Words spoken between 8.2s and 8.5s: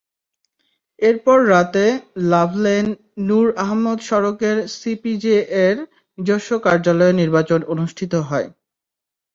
হয়।